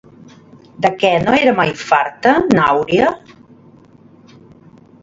[0.85, 3.13] De què no era mai farta, n'Àuria?